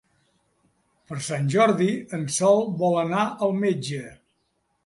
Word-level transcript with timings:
Per 1.11 1.17
Sant 1.27 1.51
Jordi 1.55 1.91
en 2.19 2.25
Sol 2.39 2.65
vol 2.83 2.99
anar 3.05 3.29
al 3.49 3.55
metge. 3.67 4.05